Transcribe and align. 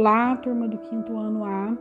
Olá, 0.00 0.34
turma 0.36 0.66
do 0.66 0.78
quinto 0.78 1.14
ano 1.18 1.44
A. 1.44 1.76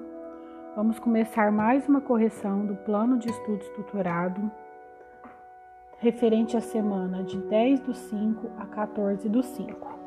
Vamos 0.75 0.99
começar 0.99 1.53
mais 1.53 1.87
uma 1.87 2.01
correção 2.01 2.65
do 2.65 2.75
plano 2.75 3.17
de 3.17 3.29
estudos 3.29 3.69
tutorado 3.69 4.51
referente 5.99 6.57
à 6.57 6.59
semana 6.59 7.23
de 7.23 7.37
10 7.37 7.79
do 7.79 7.93
5 7.93 8.51
a 8.57 8.65
14 8.65 9.29
do 9.29 9.41
5. 9.41 9.99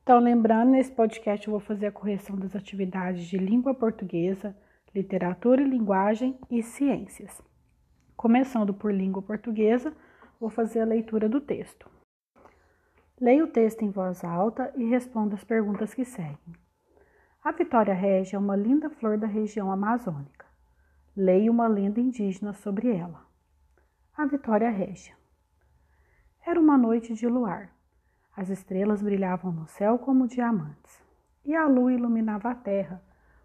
Então, 0.00 0.20
lembrando, 0.20 0.70
nesse 0.70 0.92
podcast 0.92 1.44
eu 1.44 1.50
vou 1.50 1.60
fazer 1.60 1.86
a 1.86 1.92
correção 1.92 2.36
das 2.36 2.54
atividades 2.54 3.26
de 3.26 3.36
língua 3.36 3.74
portuguesa, 3.74 4.56
literatura 4.94 5.60
e 5.60 5.68
linguagem 5.68 6.38
e 6.48 6.62
ciências. 6.62 7.42
Começando 8.16 8.72
por 8.72 8.94
língua 8.94 9.20
portuguesa, 9.20 9.92
vou 10.38 10.50
fazer 10.50 10.82
a 10.82 10.84
leitura 10.84 11.28
do 11.28 11.40
texto. 11.40 11.98
Leia 13.20 13.44
o 13.44 13.48
texto 13.48 13.82
em 13.82 13.90
voz 13.90 14.24
alta 14.24 14.72
e 14.74 14.88
responda 14.88 15.34
as 15.34 15.44
perguntas 15.44 15.92
que 15.92 16.06
seguem. 16.06 16.56
A 17.44 17.52
Vitória 17.52 17.92
Régia 17.92 18.36
é 18.36 18.40
uma 18.40 18.56
linda 18.56 18.88
flor 18.88 19.18
da 19.18 19.26
região 19.26 19.70
amazônica. 19.70 20.46
Leia 21.14 21.50
uma 21.50 21.66
lenda 21.66 22.00
indígena 22.00 22.54
sobre 22.54 22.96
ela. 22.96 23.26
A 24.16 24.24
Vitória 24.24 24.70
Régia. 24.70 25.14
Era 26.46 26.58
uma 26.58 26.78
noite 26.78 27.12
de 27.12 27.26
luar. 27.26 27.70
As 28.34 28.48
estrelas 28.48 29.02
brilhavam 29.02 29.52
no 29.52 29.66
céu 29.66 29.98
como 29.98 30.26
diamantes, 30.26 31.04
e 31.44 31.54
a 31.54 31.66
lua 31.66 31.92
iluminava 31.92 32.52
a 32.52 32.54
terra 32.54 33.02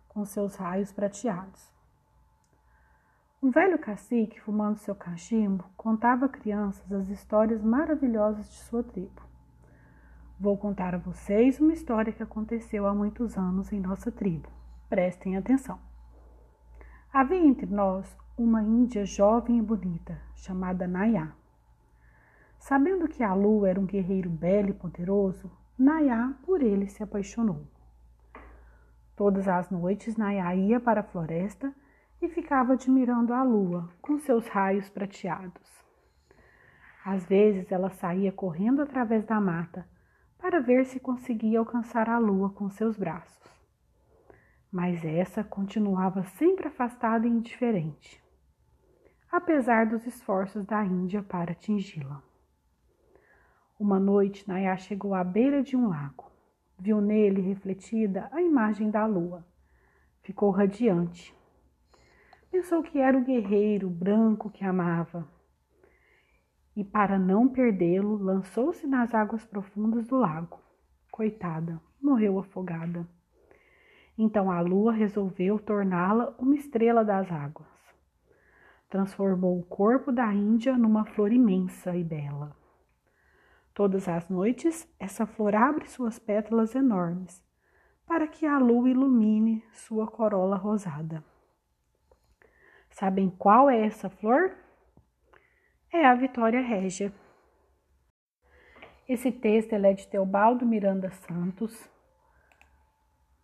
com 0.07 0.23
seus 0.23 0.55
raios 0.55 0.93
prateados. 0.93 1.69
Um 3.43 3.51
velho 3.51 3.77
cacique, 3.77 4.39
fumando 4.39 4.77
seu 4.77 4.95
cachimbo, 4.95 5.65
contava 5.75 6.27
a 6.27 6.29
crianças 6.29 6.89
as 6.93 7.09
histórias 7.09 7.61
maravilhosas 7.61 8.49
de 8.49 8.55
sua 8.55 8.81
tribo. 8.81 9.34
Vou 10.37 10.57
contar 10.57 10.93
a 10.93 10.97
vocês 10.97 11.61
uma 11.61 11.71
história 11.71 12.11
que 12.11 12.21
aconteceu 12.21 12.85
há 12.85 12.93
muitos 12.93 13.37
anos 13.37 13.71
em 13.71 13.79
nossa 13.79 14.11
tribo. 14.11 14.49
Prestem 14.89 15.37
atenção. 15.37 15.79
Havia 17.11 17.37
entre 17.37 17.65
nós 17.67 18.05
uma 18.37 18.61
índia 18.61 19.05
jovem 19.05 19.59
e 19.59 19.61
bonita, 19.61 20.21
chamada 20.35 20.85
Nayá. 20.85 21.31
Sabendo 22.59 23.07
que 23.07 23.23
Alu 23.23 23.65
era 23.65 23.79
um 23.79 23.85
guerreiro 23.85 24.29
belo 24.29 24.71
e 24.71 24.73
poderoso, 24.73 25.49
Nayá 25.79 26.33
por 26.45 26.61
ele 26.61 26.89
se 26.89 27.01
apaixonou. 27.01 27.65
Todas 29.15 29.47
as 29.47 29.69
noites, 29.69 30.17
Nayá 30.17 30.53
ia 30.53 30.81
para 30.81 30.99
a 30.99 31.05
floresta 31.05 31.73
e 32.21 32.27
ficava 32.27 32.73
admirando 32.73 33.33
a 33.33 33.41
lua 33.41 33.89
com 34.01 34.19
seus 34.19 34.45
raios 34.49 34.89
prateados. 34.89 35.63
Às 37.05 37.25
vezes 37.25 37.71
ela 37.71 37.89
saía 37.89 38.33
correndo 38.33 38.81
através 38.81 39.23
da 39.23 39.39
mata 39.39 39.94
para 40.45 40.59
ver 40.59 40.85
se 40.85 40.99
conseguia 40.99 41.57
alcançar 41.57 42.07
a 42.07 42.19
lua 42.19 42.51
com 42.51 42.69
seus 42.69 42.95
braços. 42.95 43.51
Mas 44.71 45.03
essa 45.03 45.43
continuava 45.43 46.23
sempre 46.23 46.67
afastada 46.67 47.25
e 47.25 47.31
indiferente, 47.31 48.23
apesar 49.31 49.87
dos 49.87 50.05
esforços 50.05 50.63
da 50.63 50.85
Índia 50.85 51.23
para 51.23 51.53
atingi-la. 51.53 52.21
Uma 53.79 53.99
noite, 53.99 54.47
Nayá 54.47 54.77
chegou 54.77 55.15
à 55.15 55.23
beira 55.23 55.63
de 55.63 55.75
um 55.75 55.89
lago. 55.89 56.31
Viu 56.77 57.01
nele 57.01 57.41
refletida 57.41 58.29
a 58.31 58.39
imagem 58.39 58.91
da 58.91 59.03
lua. 59.07 59.43
Ficou 60.21 60.51
radiante. 60.51 61.35
Pensou 62.51 62.83
que 62.83 62.99
era 62.99 63.17
o 63.17 63.23
guerreiro 63.23 63.89
branco 63.89 64.51
que 64.51 64.63
amava 64.63 65.27
e, 66.75 66.83
para 66.83 67.17
não 67.17 67.47
perdê-lo, 67.47 68.17
lançou-se 68.17 68.85
nas 68.85 69.13
águas 69.13 69.45
profundas 69.45 70.07
do 70.07 70.17
lago. 70.17 70.59
Coitada, 71.11 71.81
morreu 72.01 72.37
afogada. 72.37 73.07
Então 74.17 74.51
a 74.51 74.61
lua 74.61 74.91
resolveu 74.91 75.59
torná-la 75.59 76.35
uma 76.37 76.55
estrela 76.55 77.03
das 77.03 77.31
águas. 77.31 77.67
Transformou 78.89 79.59
o 79.59 79.65
corpo 79.65 80.11
da 80.11 80.33
Índia 80.33 80.77
numa 80.77 81.05
flor 81.05 81.31
imensa 81.31 81.95
e 81.95 82.03
bela. 82.03 82.55
Todas 83.73 84.07
as 84.07 84.29
noites, 84.29 84.87
essa 84.99 85.25
flor 85.25 85.53
abre 85.53 85.87
suas 85.87 86.17
pétalas 86.17 86.75
enormes 86.75 87.43
para 88.05 88.27
que 88.27 88.45
a 88.45 88.57
lua 88.59 88.89
ilumine 88.89 89.63
sua 89.71 90.07
corola 90.07 90.55
rosada. 90.55 91.23
Sabem 92.89 93.29
qual 93.29 93.69
é 93.69 93.85
essa 93.85 94.09
flor? 94.09 94.55
É 95.95 96.05
a 96.05 96.13
Vitória 96.13 96.61
Régia. 96.61 97.11
Esse 99.07 99.31
texto 99.31 99.73
é 99.73 99.93
de 99.93 100.05
Teobaldo 100.07 100.65
Miranda 100.65 101.09
Santos. 101.09 101.89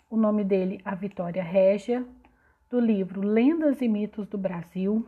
O 0.09 0.17
nome 0.17 0.44
dele, 0.44 0.81
A 0.84 0.94
Vitória 0.94 1.41
Régia, 1.41 2.06
do 2.69 2.78
livro 2.78 3.22
Lendas 3.22 3.81
e 3.81 3.88
Mitos 3.88 4.28
do 4.28 4.38
Brasil. 4.38 5.07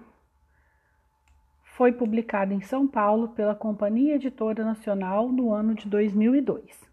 Foi 1.64 1.92
publicado 1.92 2.54
em 2.54 2.62
São 2.62 2.88
Paulo 2.88 3.30
pela 3.30 3.54
Companhia 3.54 4.16
Editora 4.16 4.64
Nacional 4.64 5.28
no 5.28 5.52
ano 5.52 5.76
de 5.76 5.90
2002. 5.90 6.90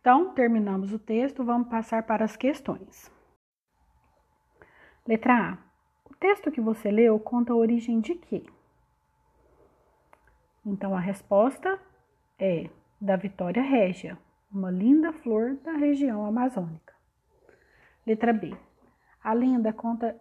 Então, 0.00 0.34
terminamos 0.34 0.92
o 0.92 0.98
texto, 0.98 1.44
vamos 1.44 1.68
passar 1.68 2.02
para 2.02 2.24
as 2.24 2.36
questões. 2.36 3.12
Letra 5.06 5.52
A. 5.52 5.58
O 6.10 6.16
texto 6.16 6.50
que 6.50 6.60
você 6.60 6.90
leu 6.90 7.18
conta 7.20 7.52
a 7.52 7.56
origem 7.56 8.00
de 8.00 8.16
quê? 8.16 8.44
Então 10.64 10.94
a 10.94 11.00
resposta 11.00 11.78
é 12.38 12.70
da 13.00 13.16
Vitória 13.16 13.62
Régia, 13.62 14.18
uma 14.50 14.70
linda 14.70 15.12
flor 15.12 15.56
da 15.56 15.72
região 15.72 16.24
amazônica. 16.24 16.94
Letra 18.06 18.32
B. 18.32 18.56
A 19.22 19.32
lenda 19.32 19.72
conta 19.72 20.18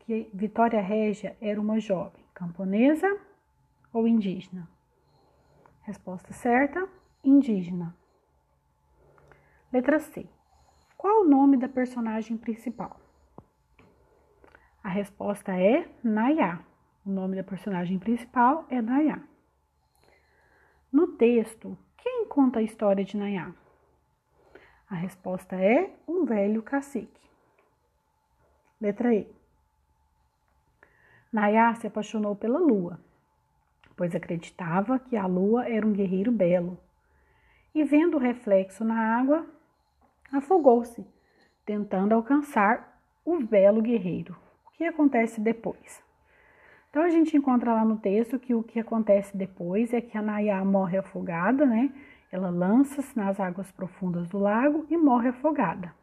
que 0.00 0.30
Vitória 0.32 0.80
Régia 0.80 1.36
era 1.40 1.60
uma 1.60 1.78
jovem 1.78 2.24
camponesa 2.32 3.06
ou 3.92 4.08
indígena? 4.08 4.68
Resposta 5.82 6.32
certa: 6.32 6.88
indígena. 7.22 7.94
Letra 9.72 9.98
C. 9.98 10.26
Qual 10.96 11.22
o 11.22 11.28
nome 11.28 11.56
da 11.56 11.68
personagem 11.68 12.36
principal? 12.36 13.00
A 14.82 14.88
resposta 14.88 15.52
é 15.52 15.88
Nayá. 16.02 16.60
O 17.04 17.10
nome 17.10 17.36
da 17.36 17.42
personagem 17.42 17.98
principal 17.98 18.66
é 18.70 18.80
Nayá. 18.80 19.22
No 20.92 21.06
texto, 21.06 21.78
quem 21.96 22.26
conta 22.26 22.58
a 22.58 22.62
história 22.62 23.02
de 23.02 23.16
Nayá? 23.16 23.50
A 24.90 24.94
resposta 24.94 25.56
é 25.56 25.90
um 26.06 26.26
velho 26.26 26.62
cacique. 26.62 27.22
Letra 28.78 29.14
E. 29.14 29.26
Nayá 31.32 31.74
se 31.76 31.86
apaixonou 31.86 32.36
pela 32.36 32.58
lua, 32.58 33.00
pois 33.96 34.14
acreditava 34.14 34.98
que 34.98 35.16
a 35.16 35.24
lua 35.24 35.66
era 35.66 35.86
um 35.86 35.94
guerreiro 35.94 36.30
belo. 36.30 36.78
E 37.74 37.82
vendo 37.84 38.18
o 38.18 38.20
reflexo 38.20 38.84
na 38.84 39.18
água, 39.18 39.46
afogou-se, 40.30 41.06
tentando 41.64 42.12
alcançar 42.12 43.00
o 43.24 43.40
belo 43.40 43.80
guerreiro. 43.80 44.36
O 44.66 44.70
que 44.72 44.84
acontece 44.84 45.40
depois? 45.40 46.04
Então 46.92 47.04
a 47.04 47.08
gente 47.08 47.34
encontra 47.34 47.72
lá 47.72 47.86
no 47.86 47.96
texto 47.96 48.38
que 48.38 48.54
o 48.54 48.62
que 48.62 48.78
acontece 48.78 49.34
depois 49.34 49.94
é 49.94 50.00
que 50.02 50.18
a 50.18 50.20
Nayá 50.20 50.62
morre 50.62 50.98
afogada, 50.98 51.64
né? 51.64 51.90
Ela 52.30 52.50
lança-se 52.50 53.16
nas 53.16 53.40
águas 53.40 53.72
profundas 53.72 54.28
do 54.28 54.38
lago 54.38 54.84
e 54.90 54.96
morre 54.98 55.30
afogada. 55.30 55.94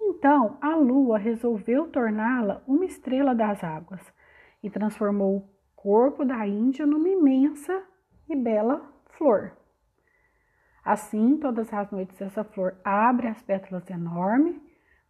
Então 0.00 0.56
a 0.62 0.74
lua 0.74 1.18
resolveu 1.18 1.88
torná-la 1.88 2.62
uma 2.66 2.86
estrela 2.86 3.34
das 3.34 3.62
águas 3.62 4.00
e 4.62 4.70
transformou 4.70 5.36
o 5.36 5.48
corpo 5.76 6.24
da 6.24 6.46
Índia 6.46 6.86
numa 6.86 7.10
imensa 7.10 7.82
e 8.30 8.34
bela 8.34 8.82
flor. 9.10 9.52
Assim, 10.82 11.36
todas 11.36 11.70
as 11.70 11.90
noites 11.90 12.18
essa 12.18 12.42
flor 12.44 12.76
abre 12.82 13.28
as 13.28 13.42
pétalas 13.42 13.90
enormes 13.90 14.58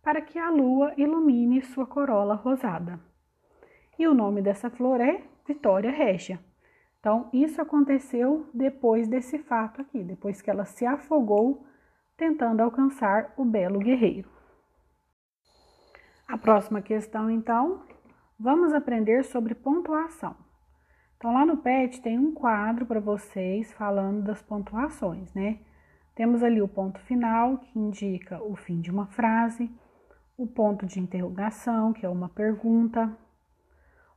para 0.02 0.20
que 0.20 0.40
a 0.40 0.50
lua 0.50 0.92
ilumine 0.96 1.62
sua 1.62 1.86
corola 1.86 2.34
rosada 2.34 2.98
e 4.00 4.08
o 4.08 4.14
nome 4.14 4.40
dessa 4.40 4.70
flor 4.70 4.98
é 4.98 5.22
Vitória 5.46 5.90
Régia. 5.90 6.40
Então, 6.98 7.28
isso 7.34 7.60
aconteceu 7.60 8.48
depois 8.54 9.06
desse 9.06 9.38
fato 9.38 9.82
aqui, 9.82 10.02
depois 10.02 10.40
que 10.40 10.48
ela 10.48 10.64
se 10.64 10.86
afogou 10.86 11.66
tentando 12.16 12.62
alcançar 12.62 13.34
o 13.36 13.44
belo 13.44 13.78
guerreiro. 13.78 14.30
A 16.26 16.38
próxima 16.38 16.80
questão, 16.80 17.30
então, 17.30 17.82
vamos 18.38 18.72
aprender 18.72 19.22
sobre 19.22 19.54
pontuação. 19.54 20.34
Então, 21.18 21.34
lá 21.34 21.44
no 21.44 21.58
PET 21.58 22.00
tem 22.00 22.18
um 22.18 22.32
quadro 22.32 22.86
para 22.86 23.00
vocês 23.00 23.70
falando 23.74 24.22
das 24.22 24.40
pontuações, 24.40 25.30
né? 25.34 25.58
Temos 26.14 26.42
ali 26.42 26.62
o 26.62 26.68
ponto 26.68 26.98
final, 27.00 27.58
que 27.58 27.78
indica 27.78 28.42
o 28.42 28.56
fim 28.56 28.80
de 28.80 28.90
uma 28.90 29.08
frase, 29.08 29.70
o 30.38 30.46
ponto 30.46 30.86
de 30.86 30.98
interrogação, 30.98 31.92
que 31.92 32.06
é 32.06 32.08
uma 32.08 32.30
pergunta, 32.30 33.14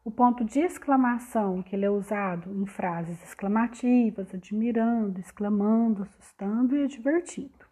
O 0.06 0.12
ponto 0.12 0.44
de 0.44 0.60
exclamação, 0.60 1.64
que 1.64 1.74
ele 1.74 1.86
é 1.86 1.90
usado 1.90 2.52
em 2.52 2.66
frases 2.66 3.24
exclamativas, 3.24 4.36
admirando, 4.36 5.18
exclamando, 5.18 6.04
assustando 6.04 6.76
e 6.76 6.84
advertindo. 6.84 7.66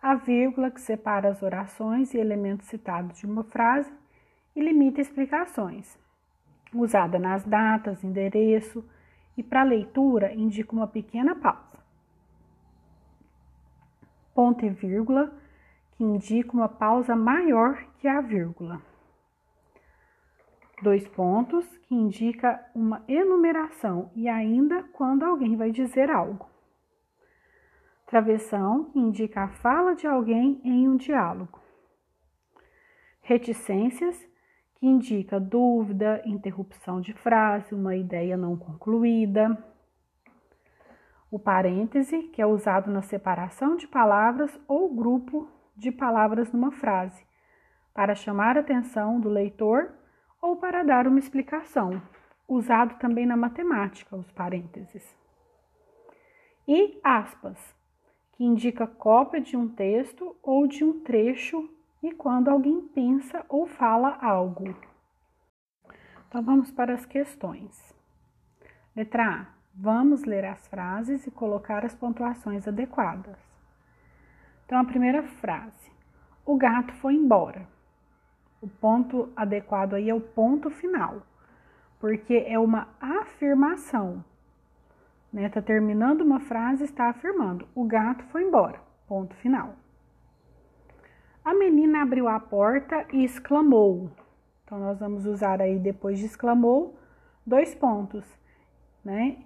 A 0.00 0.14
vírgula, 0.14 0.70
que 0.70 0.80
separa 0.80 1.28
as 1.28 1.42
orações 1.42 2.14
e 2.14 2.18
elementos 2.18 2.68
citados 2.68 3.18
de 3.18 3.26
uma 3.26 3.42
frase 3.42 3.92
e 4.54 4.60
limita 4.60 5.00
explicações. 5.00 5.98
Usada 6.72 7.18
nas 7.18 7.42
datas, 7.42 8.04
endereço 8.04 8.88
e 9.36 9.42
para 9.42 9.64
leitura 9.64 10.32
indica 10.32 10.72
uma 10.72 10.86
pequena 10.86 11.34
pausa. 11.34 11.80
Ponto 14.32 14.64
e 14.64 14.70
vírgula, 14.70 15.36
que 15.96 16.04
indica 16.04 16.52
uma 16.52 16.68
pausa 16.68 17.16
maior 17.16 17.84
que 17.98 18.06
a 18.06 18.20
vírgula 18.20 18.80
dois 20.82 21.06
pontos, 21.08 21.66
que 21.78 21.94
indica 21.94 22.64
uma 22.74 23.02
enumeração 23.06 24.10
e 24.14 24.28
ainda 24.28 24.82
quando 24.92 25.22
alguém 25.22 25.56
vai 25.56 25.70
dizer 25.70 26.10
algo. 26.10 26.48
Travessão, 28.06 28.84
que 28.84 28.98
indica 28.98 29.42
a 29.42 29.48
fala 29.48 29.94
de 29.94 30.06
alguém 30.06 30.60
em 30.64 30.88
um 30.88 30.96
diálogo. 30.96 31.60
Reticências, 33.22 34.16
que 34.74 34.86
indica 34.86 35.40
dúvida, 35.40 36.22
interrupção 36.26 37.00
de 37.00 37.14
frase, 37.14 37.74
uma 37.74 37.96
ideia 37.96 38.36
não 38.36 38.56
concluída. 38.56 39.56
O 41.30 41.38
parêntese, 41.38 42.24
que 42.24 42.42
é 42.42 42.46
usado 42.46 42.90
na 42.90 43.02
separação 43.02 43.76
de 43.76 43.88
palavras 43.88 44.56
ou 44.68 44.94
grupo 44.94 45.48
de 45.74 45.90
palavras 45.90 46.52
numa 46.52 46.70
frase, 46.70 47.24
para 47.94 48.14
chamar 48.14 48.56
a 48.56 48.60
atenção 48.60 49.18
do 49.18 49.28
leitor 49.28 49.92
ou 50.44 50.56
para 50.56 50.82
dar 50.82 51.06
uma 51.06 51.18
explicação, 51.18 52.02
usado 52.46 52.98
também 52.98 53.24
na 53.24 53.34
matemática, 53.34 54.14
os 54.14 54.30
parênteses. 54.30 55.16
E 56.68 57.00
aspas, 57.02 57.74
que 58.32 58.44
indica 58.44 58.86
cópia 58.86 59.40
de 59.40 59.56
um 59.56 59.66
texto 59.66 60.36
ou 60.42 60.66
de 60.66 60.84
um 60.84 61.00
trecho 61.00 61.66
e 62.02 62.12
quando 62.12 62.50
alguém 62.50 62.82
pensa 62.82 63.42
ou 63.48 63.66
fala 63.66 64.18
algo. 64.20 64.76
Então 66.28 66.42
vamos 66.42 66.70
para 66.70 66.92
as 66.92 67.06
questões. 67.06 67.94
Letra 68.94 69.26
A. 69.26 69.46
Vamos 69.74 70.24
ler 70.24 70.44
as 70.44 70.68
frases 70.68 71.26
e 71.26 71.30
colocar 71.30 71.86
as 71.86 71.94
pontuações 71.94 72.68
adequadas. 72.68 73.38
Então 74.66 74.78
a 74.78 74.84
primeira 74.84 75.22
frase: 75.22 75.90
O 76.44 76.56
gato 76.56 76.92
foi 76.94 77.14
embora. 77.14 77.73
O 78.64 78.68
ponto 78.80 79.28
adequado 79.36 79.92
aí 79.92 80.08
é 80.08 80.14
o 80.14 80.22
ponto 80.22 80.70
final, 80.70 81.20
porque 82.00 82.46
é 82.46 82.58
uma 82.58 82.88
afirmação. 82.98 84.24
Né? 85.30 85.50
Tá 85.50 85.60
terminando 85.60 86.22
uma 86.22 86.40
frase, 86.40 86.82
está 86.82 87.10
afirmando: 87.10 87.68
o 87.74 87.84
gato 87.84 88.24
foi 88.24 88.42
embora. 88.42 88.80
Ponto 89.06 89.34
final. 89.34 89.74
A 91.44 91.52
menina 91.52 92.00
abriu 92.00 92.26
a 92.26 92.40
porta 92.40 93.06
e 93.12 93.22
exclamou. 93.22 94.10
Então, 94.64 94.78
nós 94.78 94.98
vamos 94.98 95.26
usar 95.26 95.60
aí 95.60 95.78
depois 95.78 96.18
de 96.18 96.24
exclamou, 96.24 96.98
dois 97.44 97.74
pontos, 97.74 98.24
né? 99.04 99.44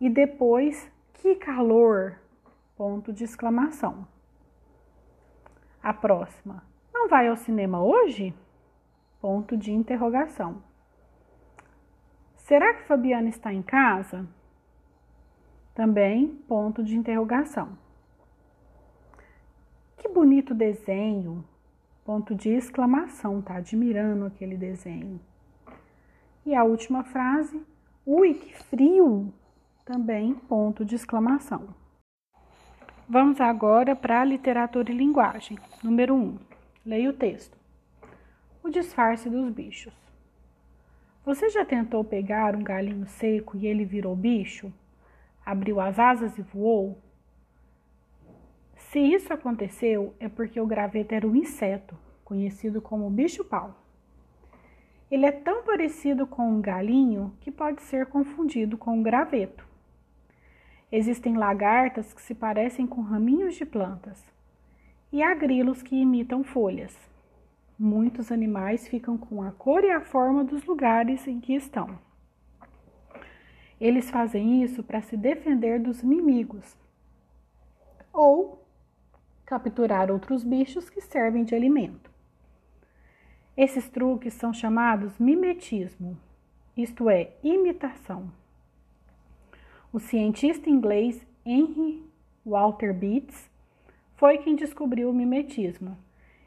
E 0.00 0.08
depois, 0.08 0.88
que 1.14 1.34
calor! 1.34 2.20
Ponto 2.76 3.12
de 3.12 3.24
exclamação. 3.24 4.06
A 5.82 5.92
próxima. 5.92 6.62
Não 6.92 7.08
vai 7.08 7.26
ao 7.26 7.36
cinema 7.36 7.82
hoje? 7.82 8.32
Ponto 9.24 9.56
de 9.56 9.72
interrogação. 9.72 10.62
Será 12.36 12.74
que 12.74 12.82
Fabiana 12.82 13.30
está 13.30 13.50
em 13.54 13.62
casa? 13.62 14.28
Também 15.74 16.28
ponto 16.46 16.84
de 16.84 16.94
interrogação. 16.94 17.70
Que 19.96 20.10
bonito 20.10 20.54
desenho! 20.54 21.42
Ponto 22.04 22.34
de 22.34 22.50
exclamação, 22.50 23.40
tá 23.40 23.56
admirando 23.56 24.26
aquele 24.26 24.58
desenho. 24.58 25.18
E 26.44 26.54
a 26.54 26.62
última 26.62 27.02
frase, 27.02 27.64
ui, 28.04 28.34
que 28.34 28.54
frio! 28.54 29.32
Também 29.86 30.34
ponto 30.34 30.84
de 30.84 30.96
exclamação. 30.96 31.74
Vamos 33.08 33.40
agora 33.40 33.96
para 33.96 34.20
a 34.20 34.24
literatura 34.24 34.92
e 34.92 34.94
linguagem. 34.94 35.58
Número 35.82 36.14
1. 36.14 36.18
Um, 36.18 36.38
leia 36.84 37.08
o 37.08 37.14
texto. 37.14 37.63
O 38.64 38.70
disfarce 38.70 39.28
dos 39.28 39.50
bichos. 39.50 39.92
Você 41.22 41.50
já 41.50 41.66
tentou 41.66 42.02
pegar 42.02 42.56
um 42.56 42.64
galinho 42.64 43.06
seco 43.06 43.58
e 43.58 43.66
ele 43.66 43.84
virou 43.84 44.16
bicho? 44.16 44.72
Abriu 45.44 45.78
as 45.78 45.98
asas 45.98 46.38
e 46.38 46.40
voou? 46.40 46.98
Se 48.74 48.98
isso 48.98 49.34
aconteceu, 49.34 50.14
é 50.18 50.30
porque 50.30 50.58
o 50.58 50.66
graveto 50.66 51.14
era 51.14 51.26
um 51.26 51.36
inseto, 51.36 51.94
conhecido 52.24 52.80
como 52.80 53.10
bicho-pau. 53.10 53.78
Ele 55.10 55.26
é 55.26 55.32
tão 55.32 55.62
parecido 55.62 56.26
com 56.26 56.48
um 56.48 56.62
galinho 56.62 57.36
que 57.42 57.50
pode 57.50 57.82
ser 57.82 58.06
confundido 58.06 58.78
com 58.78 58.96
um 58.96 59.02
graveto. 59.02 59.68
Existem 60.90 61.36
lagartas 61.36 62.14
que 62.14 62.22
se 62.22 62.34
parecem 62.34 62.86
com 62.86 63.02
raminhos 63.02 63.56
de 63.56 63.66
plantas 63.66 64.24
e 65.12 65.22
há 65.22 65.34
grilos 65.34 65.82
que 65.82 65.96
imitam 65.96 66.42
folhas. 66.42 67.13
Muitos 67.78 68.30
animais 68.30 68.86
ficam 68.86 69.18
com 69.18 69.42
a 69.42 69.50
cor 69.50 69.82
e 69.82 69.90
a 69.90 70.00
forma 70.00 70.44
dos 70.44 70.64
lugares 70.64 71.26
em 71.26 71.40
que 71.40 71.54
estão. 71.54 71.98
Eles 73.80 74.08
fazem 74.08 74.62
isso 74.62 74.80
para 74.84 75.02
se 75.02 75.16
defender 75.16 75.80
dos 75.80 76.00
inimigos 76.00 76.76
ou 78.12 78.64
capturar 79.44 80.08
outros 80.08 80.44
bichos 80.44 80.88
que 80.88 81.00
servem 81.00 81.42
de 81.42 81.56
alimento. 81.56 82.08
Esses 83.56 83.88
truques 83.88 84.34
são 84.34 84.52
chamados 84.52 85.18
mimetismo, 85.18 86.16
isto 86.76 87.10
é, 87.10 87.32
imitação. 87.42 88.30
O 89.92 89.98
cientista 89.98 90.70
inglês 90.70 91.26
Henry 91.44 92.08
Walter 92.46 92.94
Beats 92.94 93.50
foi 94.14 94.38
quem 94.38 94.54
descobriu 94.54 95.10
o 95.10 95.12
mimetismo 95.12 95.98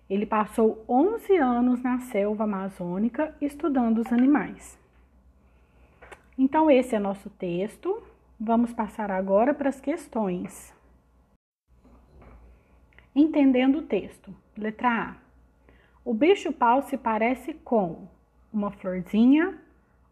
ele 0.09 0.25
passou 0.25 0.83
11 0.87 1.35
anos 1.35 1.81
na 1.81 1.99
selva 1.99 2.45
amazônica 2.45 3.35
estudando 3.41 3.99
os 3.99 4.11
animais. 4.11 4.79
Então, 6.37 6.71
esse 6.71 6.95
é 6.95 6.99
nosso 6.99 7.29
texto. 7.31 8.01
Vamos 8.39 8.71
passar 8.71 9.11
agora 9.11 9.53
para 9.53 9.69
as 9.69 9.81
questões. 9.81 10.73
Entendendo 13.13 13.79
o 13.79 13.81
texto. 13.81 14.33
Letra 14.55 14.89
A. 14.89 15.15
O 16.05 16.13
bicho-pau 16.13 16.83
se 16.83 16.97
parece 16.97 17.53
com 17.53 18.07
uma 18.53 18.71
florzinha, 18.71 19.57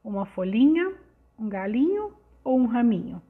uma 0.03 0.25
folhinha, 0.25 0.93
um 1.39 1.47
galinho 1.47 2.13
ou 2.43 2.59
um 2.59 2.65
raminho? 2.65 3.21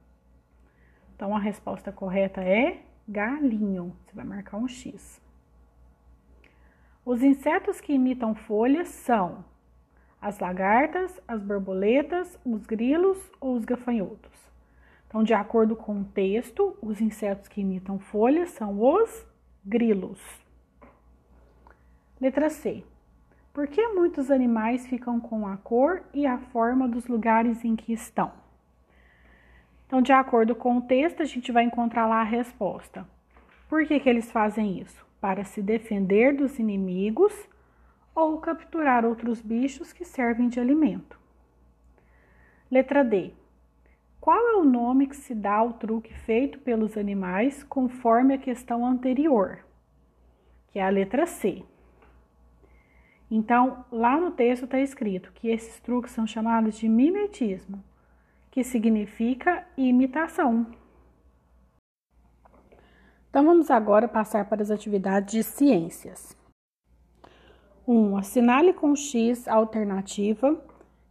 Então, 1.14 1.36
a 1.36 1.38
resposta 1.38 1.92
correta 1.92 2.42
é 2.42 2.82
galinho. 3.06 3.94
Você 4.04 4.16
vai 4.16 4.24
marcar 4.24 4.56
um 4.56 4.66
X. 4.66 5.20
Os 7.06 7.22
insetos 7.22 7.80
que 7.80 7.92
imitam 7.92 8.34
folhas 8.34 8.88
são 8.88 9.44
as 10.20 10.40
lagartas, 10.40 11.20
as 11.28 11.40
borboletas, 11.40 12.36
os 12.44 12.66
grilos 12.66 13.16
ou 13.40 13.54
os 13.54 13.64
gafanhotos. 13.64 14.32
Então, 15.06 15.22
de 15.22 15.32
acordo 15.32 15.76
com 15.76 16.00
o 16.00 16.04
texto, 16.04 16.76
os 16.82 17.00
insetos 17.00 17.46
que 17.46 17.60
imitam 17.60 18.00
folhas 18.00 18.50
são 18.50 18.82
os 18.82 19.24
grilos. 19.64 20.20
Letra 22.20 22.50
C. 22.50 22.82
Por 23.54 23.68
que 23.68 23.86
muitos 23.86 24.28
animais 24.28 24.84
ficam 24.88 25.20
com 25.20 25.46
a 25.46 25.56
cor 25.58 26.02
e 26.12 26.26
a 26.26 26.38
forma 26.38 26.88
dos 26.88 27.06
lugares 27.06 27.64
em 27.64 27.76
que 27.76 27.92
estão? 27.92 28.32
Então, 29.86 30.02
de 30.02 30.10
acordo 30.10 30.56
com 30.56 30.78
o 30.78 30.82
texto, 30.82 31.22
a 31.22 31.24
gente 31.24 31.52
vai 31.52 31.62
encontrar 31.62 32.08
lá 32.08 32.20
a 32.22 32.24
resposta. 32.24 33.06
Por 33.68 33.86
que, 33.86 34.00
que 34.00 34.08
eles 34.08 34.28
fazem 34.32 34.80
isso? 34.80 35.05
Para 35.20 35.44
se 35.44 35.62
defender 35.62 36.34
dos 36.36 36.58
inimigos 36.58 37.32
ou 38.14 38.38
capturar 38.38 39.04
outros 39.04 39.40
bichos 39.40 39.92
que 39.92 40.04
servem 40.04 40.48
de 40.48 40.58
alimento. 40.58 41.18
Letra 42.70 43.04
D. 43.04 43.32
Qual 44.20 44.48
é 44.48 44.56
o 44.56 44.64
nome 44.64 45.06
que 45.06 45.16
se 45.16 45.34
dá 45.34 45.54
ao 45.54 45.74
truque 45.74 46.12
feito 46.12 46.58
pelos 46.58 46.96
animais 46.96 47.62
conforme 47.62 48.34
a 48.34 48.38
questão 48.38 48.84
anterior? 48.84 49.64
Que 50.68 50.78
é 50.78 50.82
a 50.82 50.88
letra 50.88 51.26
C. 51.26 51.62
Então, 53.30 53.84
lá 53.90 54.18
no 54.18 54.30
texto 54.30 54.64
está 54.64 54.80
escrito 54.80 55.32
que 55.32 55.48
esses 55.48 55.78
truques 55.80 56.12
são 56.12 56.26
chamados 56.26 56.76
de 56.76 56.88
mimetismo, 56.88 57.82
que 58.50 58.64
significa 58.64 59.66
imitação. 59.76 60.66
Então 63.36 63.44
vamos 63.44 63.70
agora 63.70 64.08
passar 64.08 64.46
para 64.48 64.62
as 64.62 64.70
atividades 64.70 65.30
de 65.30 65.42
ciências. 65.42 66.34
1. 67.86 67.94
Um, 67.94 68.16
assinale 68.16 68.72
com 68.72 68.96
X 68.96 69.46
a 69.46 69.56
alternativa 69.56 70.58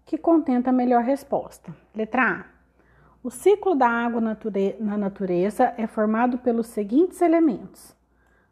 que 0.03 0.17
contenta 0.17 0.71
a 0.71 0.73
melhor 0.73 1.03
resposta. 1.03 1.71
Letra 1.93 2.23
A. 2.23 2.45
O 3.23 3.29
ciclo 3.29 3.75
da 3.75 3.87
água 3.87 4.19
na 4.19 4.97
natureza 4.97 5.71
é 5.77 5.85
formado 5.85 6.39
pelos 6.39 6.65
seguintes 6.65 7.21
elementos. 7.21 7.95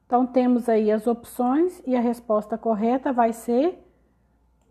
Então, 0.05 0.27
temos 0.27 0.69
aí 0.69 0.91
as 0.91 1.07
opções 1.07 1.81
e 1.83 1.95
a 1.95 1.99
resposta 1.99 2.55
correta 2.59 3.11
vai 3.11 3.33
ser 3.33 3.83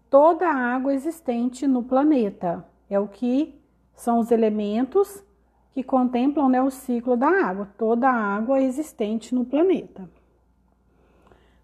toda 0.09 0.47
a 0.47 0.55
água 0.55 0.95
existente 0.95 1.67
no 1.67 1.83
planeta. 1.83 2.65
É 2.89 3.01
o 3.01 3.09
que 3.09 3.61
são 3.97 4.21
os 4.21 4.31
elementos 4.31 5.25
que 5.73 5.83
contemplam 5.83 6.49
né, 6.49 6.63
o 6.63 6.71
ciclo 6.71 7.17
da 7.17 7.29
água, 7.29 7.69
toda 7.79 8.09
a 8.09 8.37
água 8.37 8.61
existente 8.61 9.35
no 9.35 9.45
planeta. 9.45 10.09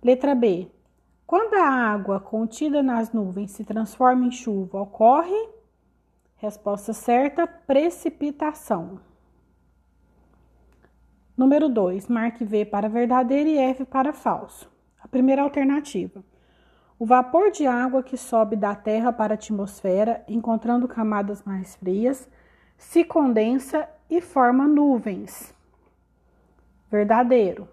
Letra 0.03 0.35
B. 0.35 0.71
Quando 1.27 1.55
a 1.55 1.67
água 1.67 2.19
contida 2.19 2.83
nas 2.83 3.13
nuvens 3.13 3.51
se 3.51 3.65
transforma 3.65 4.25
em 4.27 4.31
chuva, 4.31 4.81
ocorre? 4.81 5.49
Resposta 6.37 6.93
certa: 6.93 7.47
precipitação. 7.47 9.01
Número 11.37 11.69
2. 11.69 12.09
Marque 12.09 12.45
V 12.45 12.65
para 12.65 12.89
verdadeiro 12.89 13.51
e 13.51 13.59
F 13.59 13.85
para 13.85 14.13
falso. 14.13 14.71
A 15.01 15.07
primeira 15.07 15.43
alternativa. 15.43 16.25
O 16.99 17.05
vapor 17.05 17.51
de 17.51 17.67
água 17.67 18.03
que 18.03 18.17
sobe 18.17 18.57
da 18.57 18.75
Terra 18.75 19.13
para 19.13 19.35
a 19.35 19.37
atmosfera, 19.37 20.25
encontrando 20.27 20.89
camadas 20.89 21.45
mais 21.45 21.77
frias, 21.77 22.29
se 22.77 23.05
condensa 23.05 23.89
e 24.11 24.21
forma 24.21 24.67
nuvens. 24.67 25.55
Verdadeiro. 26.91 27.69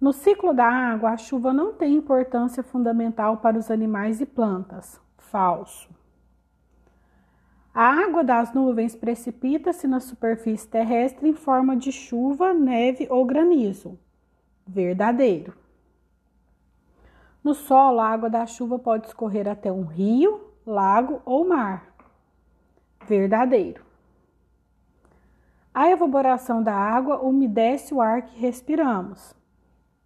No 0.00 0.12
ciclo 0.12 0.54
da 0.54 0.66
água, 0.66 1.10
a 1.10 1.16
chuva 1.16 1.52
não 1.52 1.74
tem 1.74 1.94
importância 1.94 2.62
fundamental 2.62 3.38
para 3.38 3.58
os 3.58 3.70
animais 3.70 4.20
e 4.20 4.26
plantas. 4.26 5.00
Falso. 5.18 5.90
A 7.74 7.84
água 7.84 8.24
das 8.24 8.52
nuvens 8.52 8.96
precipita-se 8.96 9.86
na 9.86 10.00
superfície 10.00 10.66
terrestre 10.66 11.28
em 11.28 11.34
forma 11.34 11.76
de 11.76 11.92
chuva, 11.92 12.52
neve 12.52 13.06
ou 13.10 13.24
granizo. 13.24 13.98
Verdadeiro. 14.66 15.52
No 17.42 17.54
solo, 17.54 18.00
a 18.00 18.08
água 18.08 18.28
da 18.28 18.46
chuva 18.46 18.78
pode 18.78 19.06
escorrer 19.06 19.48
até 19.48 19.70
um 19.70 19.84
rio, 19.84 20.52
lago 20.66 21.22
ou 21.24 21.46
mar. 21.46 21.94
Verdadeiro. 23.06 23.89
A 25.72 25.88
evaporação 25.88 26.62
da 26.62 26.74
água 26.74 27.20
umedece 27.20 27.94
o 27.94 28.00
ar 28.00 28.22
que 28.22 28.38
respiramos. 28.38 29.34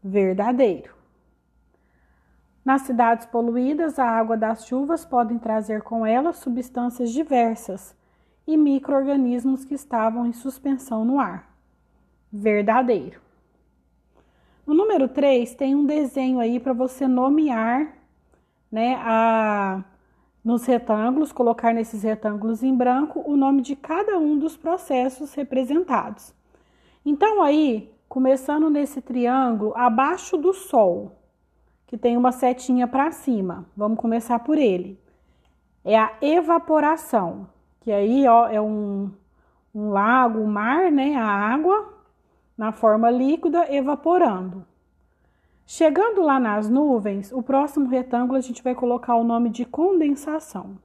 Verdadeiro. 0.02 0.94
Nas 2.62 2.82
cidades 2.82 3.26
poluídas, 3.26 3.98
a 3.98 4.08
água 4.08 4.36
das 4.36 4.66
chuvas 4.66 5.04
pode 5.04 5.38
trazer 5.38 5.82
com 5.82 6.04
ela 6.04 6.32
substâncias 6.32 7.10
diversas 7.10 7.94
e 8.46 8.56
microorganismos 8.56 9.64
que 9.64 9.74
estavam 9.74 10.26
em 10.26 10.32
suspensão 10.32 11.04
no 11.04 11.18
ar. 11.18 11.54
Verdadeiro. 12.32 13.20
No 14.66 14.74
número 14.74 15.08
3 15.08 15.54
tem 15.54 15.74
um 15.74 15.86
desenho 15.86 16.40
aí 16.40 16.58
para 16.58 16.72
você 16.72 17.06
nomear, 17.06 17.96
né, 18.70 18.96
a 18.96 19.84
nos 20.44 20.66
retângulos, 20.66 21.32
colocar 21.32 21.72
nesses 21.72 22.02
retângulos 22.02 22.62
em 22.62 22.76
branco 22.76 23.22
o 23.24 23.36
nome 23.36 23.62
de 23.62 23.74
cada 23.74 24.18
um 24.18 24.38
dos 24.38 24.56
processos 24.56 25.32
representados. 25.32 26.34
Então 27.04 27.42
aí, 27.42 27.90
começando 28.08 28.68
nesse 28.68 29.00
triângulo 29.00 29.72
abaixo 29.74 30.36
do 30.36 30.52
sol, 30.52 31.12
que 31.86 31.96
tem 31.96 32.16
uma 32.16 32.32
setinha 32.32 32.86
para 32.86 33.10
cima. 33.10 33.66
Vamos 33.76 33.98
começar 33.98 34.38
por 34.40 34.58
ele. 34.58 34.98
É 35.84 35.98
a 35.98 36.12
evaporação, 36.20 37.48
que 37.80 37.90
aí 37.90 38.26
ó, 38.26 38.48
é 38.48 38.60
um, 38.60 39.10
um 39.74 39.90
lago, 39.90 40.40
um 40.40 40.46
mar, 40.46 40.90
né? 40.90 41.14
A 41.16 41.26
água 41.26 41.94
na 42.56 42.72
forma 42.72 43.10
líquida 43.10 43.72
evaporando. 43.72 44.66
Chegando 45.66 46.22
lá 46.22 46.38
nas 46.38 46.68
nuvens, 46.68 47.32
o 47.32 47.42
próximo 47.42 47.88
retângulo 47.88 48.36
a 48.36 48.40
gente 48.40 48.62
vai 48.62 48.74
colocar 48.74 49.16
o 49.16 49.24
nome 49.24 49.48
de 49.48 49.64
condensação. 49.64 50.78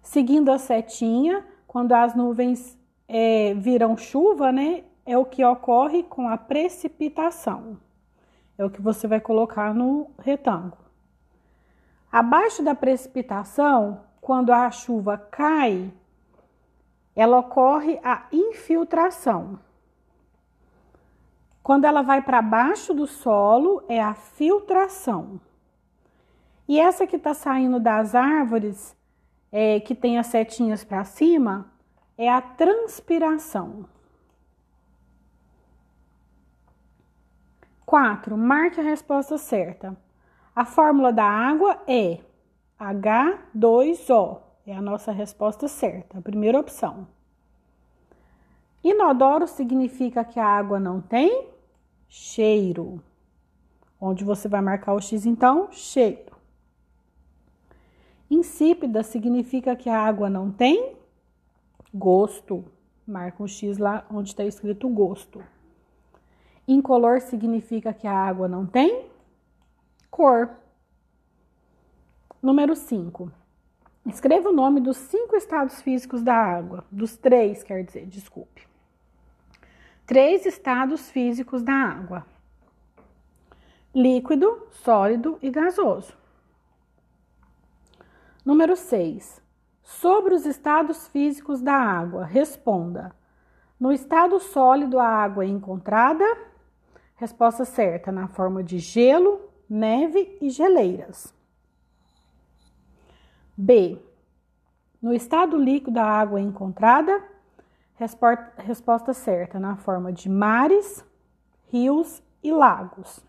Seguindo 0.00 0.50
a 0.50 0.58
setinha, 0.58 1.44
quando 1.66 1.92
as 1.92 2.14
nuvens 2.14 2.78
é, 3.06 3.54
viram 3.54 3.96
chuva, 3.96 4.50
né? 4.50 4.84
É 5.04 5.18
o 5.18 5.24
que 5.24 5.44
ocorre 5.44 6.02
com 6.02 6.28
a 6.28 6.38
precipitação. 6.38 7.76
É 8.56 8.64
o 8.64 8.70
que 8.70 8.80
você 8.80 9.06
vai 9.06 9.20
colocar 9.20 9.74
no 9.74 10.10
retângulo. 10.18 10.82
Abaixo 12.10 12.62
da 12.62 12.74
precipitação, 12.74 14.00
quando 14.20 14.52
a 14.52 14.70
chuva 14.70 15.18
cai, 15.18 15.92
ela 17.14 17.38
ocorre 17.38 17.98
a 18.02 18.26
infiltração. 18.32 19.58
Quando 21.62 21.84
ela 21.84 22.02
vai 22.02 22.20
para 22.20 22.42
baixo 22.42 22.92
do 22.92 23.06
solo, 23.06 23.84
é 23.88 24.02
a 24.02 24.14
filtração. 24.14 25.40
E 26.66 26.80
essa 26.80 27.06
que 27.06 27.16
está 27.16 27.34
saindo 27.34 27.78
das 27.78 28.14
árvores, 28.14 28.96
é, 29.50 29.78
que 29.78 29.94
tem 29.94 30.18
as 30.18 30.26
setinhas 30.26 30.82
para 30.82 31.04
cima, 31.04 31.70
é 32.18 32.28
a 32.28 32.40
transpiração. 32.40 33.84
4. 37.86 38.36
Marque 38.36 38.80
a 38.80 38.82
resposta 38.82 39.36
certa. 39.36 39.96
A 40.56 40.64
fórmula 40.64 41.12
da 41.12 41.24
água 41.24 41.80
é 41.86 42.20
H2O. 42.80 44.40
É 44.66 44.74
a 44.74 44.80
nossa 44.80 45.12
resposta 45.12 45.68
certa, 45.68 46.18
a 46.18 46.22
primeira 46.22 46.58
opção. 46.58 47.06
Inodoro 48.82 49.46
significa 49.46 50.24
que 50.24 50.40
a 50.40 50.46
água 50.46 50.80
não 50.80 51.00
tem 51.00 51.51
cheiro. 52.12 53.02
Onde 53.98 54.22
você 54.22 54.46
vai 54.46 54.60
marcar 54.60 54.92
o 54.92 55.00
X, 55.00 55.24
então? 55.24 55.72
Cheiro. 55.72 56.36
Insípida 58.30 59.02
significa 59.02 59.74
que 59.74 59.88
a 59.88 59.98
água 59.98 60.28
não 60.28 60.50
tem 60.50 60.94
gosto. 61.92 62.66
Marca 63.06 63.42
um 63.42 63.48
X 63.48 63.78
lá 63.78 64.06
onde 64.10 64.28
está 64.28 64.44
escrito 64.44 64.86
gosto. 64.90 65.42
Incolor 66.68 67.22
significa 67.22 67.94
que 67.94 68.06
a 68.06 68.14
água 68.14 68.46
não 68.46 68.66
tem 68.66 69.06
cor. 70.10 70.50
Número 72.42 72.76
5. 72.76 73.32
Escreva 74.06 74.50
o 74.50 74.52
nome 74.52 74.80
dos 74.80 74.98
cinco 74.98 75.34
estados 75.34 75.80
físicos 75.80 76.22
da 76.22 76.34
água. 76.34 76.84
Dos 76.90 77.16
três, 77.16 77.62
quer 77.62 77.82
dizer, 77.84 78.04
desculpe. 78.06 78.71
Três 80.12 80.44
estados 80.44 81.10
físicos 81.10 81.62
da 81.62 81.72
água: 81.72 82.26
líquido, 83.94 84.66
sólido 84.70 85.38
e 85.40 85.48
gasoso. 85.48 86.12
Número 88.44 88.76
6. 88.76 89.40
Sobre 89.82 90.34
os 90.34 90.44
estados 90.44 91.08
físicos 91.08 91.62
da 91.62 91.72
água, 91.72 92.26
responda: 92.26 93.16
no 93.80 93.90
estado 93.90 94.38
sólido, 94.38 94.98
a 94.98 95.06
água 95.06 95.46
é 95.46 95.48
encontrada? 95.48 96.26
Resposta 97.16 97.64
certa: 97.64 98.12
na 98.12 98.28
forma 98.28 98.62
de 98.62 98.78
gelo, 98.80 99.40
neve 99.66 100.36
e 100.42 100.50
geleiras. 100.50 101.34
B. 103.56 103.98
No 105.00 105.14
estado 105.14 105.56
líquido, 105.56 105.98
a 106.00 106.04
água 106.04 106.38
é 106.38 106.42
encontrada? 106.42 107.32
Resposta 108.58 109.12
certa: 109.12 109.60
na 109.60 109.76
forma 109.76 110.12
de 110.12 110.28
mares, 110.28 111.04
rios 111.70 112.20
e 112.42 112.50
lagos. 112.50 113.24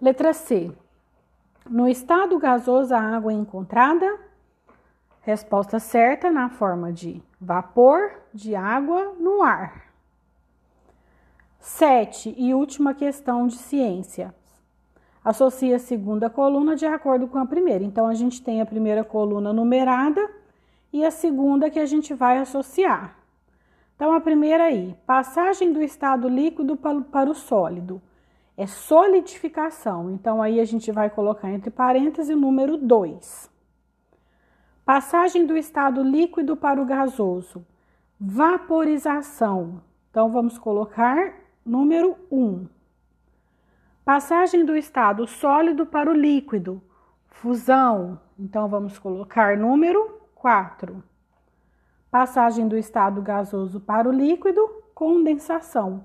Letra 0.00 0.32
C. 0.32 0.72
No 1.68 1.86
estado 1.86 2.36
gasoso, 2.38 2.92
a 2.92 3.00
água 3.00 3.32
é 3.32 3.36
encontrada? 3.36 4.18
Resposta 5.20 5.78
certa: 5.78 6.32
na 6.32 6.48
forma 6.48 6.92
de 6.92 7.22
vapor 7.40 8.10
de 8.34 8.56
água 8.56 9.14
no 9.20 9.40
ar. 9.40 9.92
Sete 11.60 12.34
e 12.36 12.52
última 12.52 12.92
questão 12.92 13.46
de 13.46 13.56
ciência. 13.56 14.34
Associa 15.22 15.76
a 15.76 15.78
segunda 15.78 16.28
coluna 16.28 16.74
de 16.74 16.86
acordo 16.86 17.28
com 17.28 17.38
a 17.38 17.46
primeira. 17.46 17.84
Então, 17.84 18.06
a 18.08 18.14
gente 18.14 18.42
tem 18.42 18.60
a 18.60 18.66
primeira 18.66 19.04
coluna 19.04 19.52
numerada 19.52 20.39
e 20.92 21.04
a 21.04 21.10
segunda 21.10 21.70
que 21.70 21.78
a 21.78 21.86
gente 21.86 22.14
vai 22.14 22.38
associar. 22.38 23.16
Então, 23.96 24.12
a 24.12 24.20
primeira 24.20 24.64
aí, 24.64 24.96
passagem 25.06 25.72
do 25.72 25.82
estado 25.82 26.28
líquido 26.28 26.76
para 26.76 27.30
o 27.30 27.34
sólido, 27.34 28.00
é 28.56 28.66
solidificação. 28.66 30.10
Então, 30.10 30.42
aí 30.42 30.58
a 30.58 30.64
gente 30.64 30.90
vai 30.90 31.10
colocar 31.10 31.50
entre 31.50 31.70
parênteses 31.70 32.34
o 32.34 32.38
número 32.38 32.76
2. 32.76 33.50
Passagem 34.84 35.46
do 35.46 35.56
estado 35.56 36.02
líquido 36.02 36.56
para 36.56 36.80
o 36.80 36.86
gasoso, 36.86 37.64
vaporização. 38.18 39.82
Então, 40.10 40.30
vamos 40.30 40.58
colocar 40.58 41.34
Número 41.64 42.16
1. 42.32 42.66
Passagem 44.02 44.64
do 44.64 44.74
estado 44.74 45.26
sólido 45.26 45.84
para 45.84 46.10
o 46.10 46.14
líquido, 46.14 46.82
Fusão, 47.26 48.18
então 48.38 48.66
vamos 48.66 48.98
colocar 48.98 49.58
número 49.58 50.19
4. 50.40 51.04
Passagem 52.10 52.66
do 52.66 52.74
estado 52.74 53.20
gasoso 53.20 53.78
para 53.78 54.08
o 54.08 54.12
líquido, 54.12 54.66
condensação. 54.94 56.02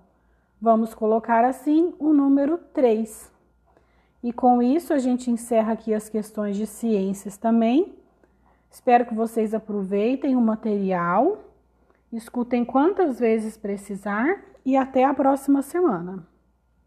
Vamos 0.61 0.93
colocar 0.93 1.45
assim 1.45 1.93
o 1.97 2.11
número 2.11 2.57
3. 2.73 3.31
E 4.21 4.33
com 4.33 4.61
isso 4.61 4.93
a 4.93 4.99
gente 4.99 5.31
encerra 5.31 5.71
aqui 5.71 5.93
as 5.93 6.09
questões 6.09 6.57
de 6.57 6.67
ciências 6.67 7.37
também. 7.37 7.95
Espero 8.69 9.05
que 9.05 9.13
vocês 9.13 9.53
aproveitem 9.53 10.35
o 10.35 10.41
material, 10.41 11.45
escutem 12.11 12.65
quantas 12.65 13.17
vezes 13.17 13.55
precisar 13.55 14.43
e 14.65 14.75
até 14.75 15.05
a 15.05 15.13
próxima 15.13 15.61
semana. 15.61 16.27